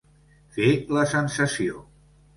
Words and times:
Fer 0.55 0.69
la 0.97 1.05
sensació. 1.13 1.83